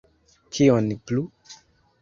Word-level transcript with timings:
Kion 0.55 0.89
plu? 1.11 1.23